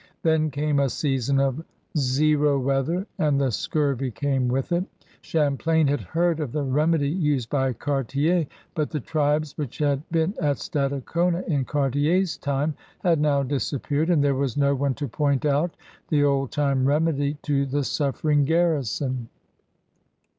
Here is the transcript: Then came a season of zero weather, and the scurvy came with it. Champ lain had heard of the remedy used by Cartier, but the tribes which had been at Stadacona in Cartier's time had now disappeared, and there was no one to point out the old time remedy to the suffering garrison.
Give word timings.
Then 0.23 0.49
came 0.49 0.79
a 0.79 0.89
season 0.89 1.39
of 1.39 1.63
zero 1.95 2.57
weather, 2.59 3.05
and 3.19 3.39
the 3.39 3.51
scurvy 3.51 4.09
came 4.09 4.47
with 4.47 4.71
it. 4.71 4.83
Champ 5.21 5.67
lain 5.67 5.85
had 5.85 6.01
heard 6.01 6.39
of 6.39 6.53
the 6.53 6.63
remedy 6.63 7.09
used 7.09 7.51
by 7.51 7.73
Cartier, 7.73 8.47
but 8.73 8.89
the 8.89 8.99
tribes 8.99 9.55
which 9.59 9.77
had 9.77 10.01
been 10.09 10.33
at 10.41 10.57
Stadacona 10.57 11.43
in 11.47 11.65
Cartier's 11.65 12.35
time 12.35 12.73
had 13.03 13.19
now 13.21 13.43
disappeared, 13.43 14.09
and 14.09 14.23
there 14.23 14.33
was 14.33 14.57
no 14.57 14.73
one 14.73 14.95
to 14.95 15.07
point 15.07 15.45
out 15.45 15.75
the 16.09 16.23
old 16.23 16.49
time 16.51 16.87
remedy 16.87 17.35
to 17.43 17.67
the 17.67 17.83
suffering 17.83 18.43
garrison. 18.43 19.29